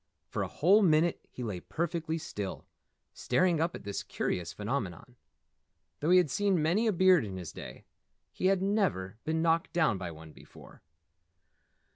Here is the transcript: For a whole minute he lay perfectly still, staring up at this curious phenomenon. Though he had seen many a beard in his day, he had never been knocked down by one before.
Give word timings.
For 0.29 0.41
a 0.41 0.47
whole 0.47 0.81
minute 0.81 1.27
he 1.29 1.43
lay 1.43 1.59
perfectly 1.59 2.17
still, 2.17 2.65
staring 3.13 3.61
up 3.61 3.75
at 3.75 3.83
this 3.83 4.01
curious 4.01 4.51
phenomenon. 4.51 5.15
Though 5.99 6.09
he 6.09 6.17
had 6.17 6.31
seen 6.31 6.59
many 6.59 6.87
a 6.87 6.91
beard 6.91 7.23
in 7.23 7.37
his 7.37 7.53
day, 7.53 7.85
he 8.31 8.47
had 8.47 8.63
never 8.63 9.17
been 9.25 9.43
knocked 9.43 9.73
down 9.73 9.99
by 9.99 10.09
one 10.09 10.31
before. 10.31 10.81